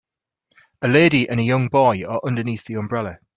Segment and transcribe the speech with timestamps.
[0.81, 3.19] A lady and young boy are underneath the umbrella.